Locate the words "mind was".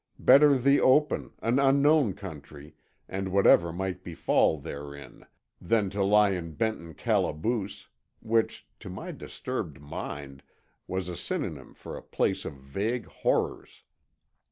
9.79-11.07